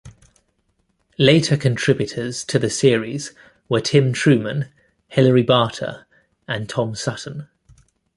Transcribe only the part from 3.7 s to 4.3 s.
Tim